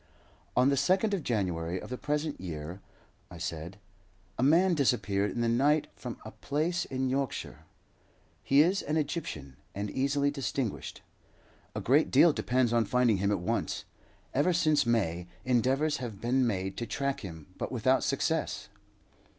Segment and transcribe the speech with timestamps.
[0.57, 2.81] "On the 2nd of January of the present year,"
[3.29, 3.77] I said,
[4.35, 7.65] "a man disappeared in the night from a place in Yorkshire.
[8.41, 11.03] He is an Egyptian, and easily distinguished.
[11.75, 13.85] A great deal depends on finding him at once.
[14.33, 18.69] Ever since May, endeavours have been made to track him, but without success."